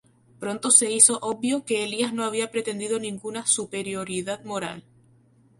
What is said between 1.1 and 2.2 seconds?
obvio que Elías